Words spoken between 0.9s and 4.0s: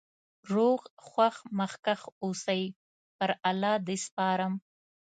خوښ مخکښ اوسی.پر الله د